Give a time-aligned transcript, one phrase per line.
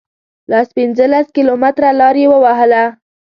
[0.51, 2.83] لس پنځلس کیلومتره لار یې ووهله.